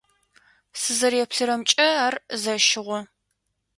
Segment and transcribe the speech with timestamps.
[0.79, 2.99] Сызэреплъырэмкӏэ ар зэщыгъо.